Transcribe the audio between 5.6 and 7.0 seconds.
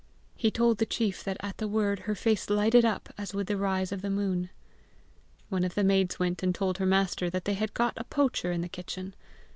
of the maids went and told her